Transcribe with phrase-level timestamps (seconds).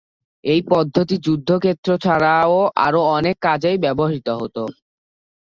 [0.43, 2.55] এই পদ্ধতি যুদ্ধক্ষেত্র ছাড়াও
[2.85, 4.57] আরো অনেক কাজেই ব্যবহৃত হত।